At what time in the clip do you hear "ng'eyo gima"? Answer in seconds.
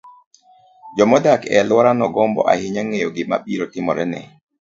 2.85-3.37